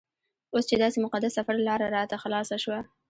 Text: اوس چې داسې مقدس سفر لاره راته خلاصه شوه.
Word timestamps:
اوس 0.53 0.65
چې 0.69 0.75
داسې 0.83 0.97
مقدس 1.05 1.31
سفر 1.37 1.55
لاره 1.67 1.87
راته 1.95 2.15
خلاصه 2.23 2.55
شوه. 2.63 2.79